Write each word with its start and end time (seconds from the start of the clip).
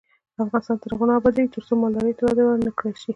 افغانستان 0.43 0.77
تر 0.83 0.89
هغو 0.93 1.05
نه 1.09 1.13
ابادیږي، 1.19 1.51
ترڅو 1.55 1.73
مالدارۍ 1.81 2.13
ته 2.17 2.23
وده 2.25 2.43
ورنکړل 2.45 2.93
شي. 3.01 3.09